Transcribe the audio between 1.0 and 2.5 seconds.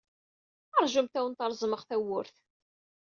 ad awent-reẓmeɣ tawwurt.